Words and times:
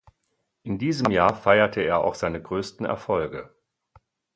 In 0.63 0.79
diesem 0.79 1.11
Jahr 1.11 1.35
feierte 1.35 1.79
er 1.81 1.99
auch 1.99 2.15
seine 2.15 2.41
größten 2.41 2.87
Erfolge. 2.87 3.53